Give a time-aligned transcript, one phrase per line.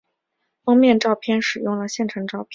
[0.63, 2.49] 封面照片使用了现成照片。